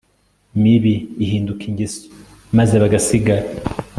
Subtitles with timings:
[0.61, 0.93] mibi
[1.25, 2.03] ihinduka ingeso
[2.57, 3.43] maze bagasigara